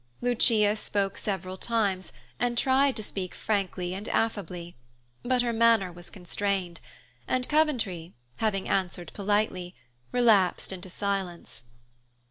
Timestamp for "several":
1.15-1.57